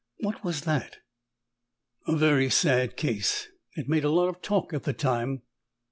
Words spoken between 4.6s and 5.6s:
at the time.